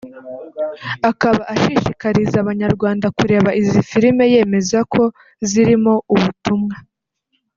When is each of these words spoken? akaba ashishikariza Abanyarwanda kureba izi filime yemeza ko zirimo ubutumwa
akaba 1.09 1.41
ashishikariza 1.53 2.35
Abanyarwanda 2.43 3.07
kureba 3.17 3.49
izi 3.61 3.79
filime 3.89 4.23
yemeza 4.33 4.77
ko 4.93 5.03
zirimo 5.49 5.93
ubutumwa 6.13 6.75